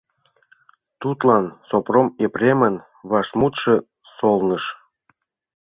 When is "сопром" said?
1.67-2.07